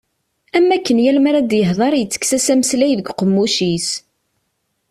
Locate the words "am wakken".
0.57-0.99